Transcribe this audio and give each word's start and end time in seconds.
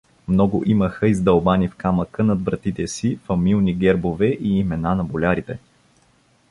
Много 0.27 0.63
имаха 0.65 1.07
издълбани 1.07 1.67
в 1.69 1.75
камъка 1.75 2.23
над 2.23 2.45
вратите 2.45 2.87
си 2.87 3.19
фамилни 3.25 3.73
гербове 3.75 4.27
и 4.27 4.59
имена 4.59 4.95
на 4.95 5.03
болярите. 5.03 5.59